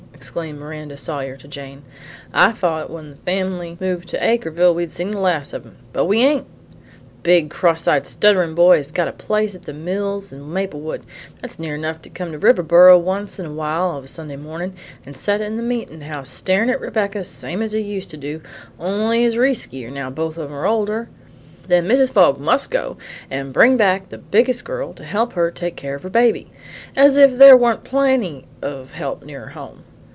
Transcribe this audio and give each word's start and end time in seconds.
exclaimed 0.21 0.59
Miranda 0.59 0.95
Sawyer 0.95 1.35
to 1.37 1.47
Jane. 1.47 1.81
"I 2.31 2.51
thought 2.51 2.91
when 2.91 3.09
the 3.09 3.15
family 3.15 3.75
moved 3.79 4.07
to 4.09 4.19
Acreville 4.23 4.75
we'd 4.75 4.91
seen 4.91 5.09
the 5.09 5.17
last 5.17 5.51
of 5.51 5.65
em, 5.65 5.77
but 5.93 6.05
we 6.05 6.19
ain't! 6.19 6.45
The 6.73 6.77
big, 7.23 7.49
cross 7.49 7.87
eyed, 7.87 8.05
stutterin' 8.05 8.53
boy 8.53 8.77
has 8.77 8.91
got 8.91 9.07
a 9.07 9.11
place 9.13 9.55
at 9.55 9.63
the 9.63 9.73
mills 9.73 10.31
in 10.31 10.53
Maplewood; 10.53 11.01
that's 11.41 11.57
near 11.57 11.73
enough 11.73 12.03
to 12.03 12.09
come 12.11 12.35
over 12.35 12.37
to 12.37 12.45
Riverboro 12.63 12.99
once 12.99 13.39
in 13.39 13.47
a 13.47 13.51
while 13.51 13.97
of 13.97 14.03
a 14.03 14.07
Sunday 14.07 14.35
mornin' 14.35 14.75
and 15.07 15.17
set 15.17 15.41
in 15.41 15.57
the 15.57 15.63
meetin' 15.63 16.01
house 16.01 16.29
starin' 16.29 16.69
at 16.69 16.79
Rebecca 16.81 17.23
same 17.23 17.63
as 17.63 17.71
he 17.71 17.79
used 17.81 18.11
to 18.11 18.17
do, 18.17 18.41
only 18.79 19.25
it's 19.25 19.33
reskier 19.37 19.91
now 19.91 20.11
both 20.11 20.37
of 20.37 20.51
em 20.51 20.55
are 20.55 20.67
older. 20.67 21.09
Then 21.67 21.87
Mrs. 21.87 22.11
Fogg 22.11 22.39
must 22.39 22.69
go 22.69 22.95
and 23.31 23.51
bring 23.51 23.75
back 23.75 24.09
the 24.09 24.19
biggest 24.19 24.65
girl 24.65 24.93
to 24.93 25.03
help 25.03 25.33
her 25.33 25.49
take 25.49 25.75
care 25.75 25.95
of 25.95 26.03
her 26.03 26.09
baby, 26.09 26.51
as 26.95 27.17
if 27.17 27.39
there 27.39 27.57
wa'n't 27.57 27.83
plenty 27.83 28.45
of 28.61 28.91
help 28.93 29.25
nearer 29.25 29.47
home! 29.47 29.83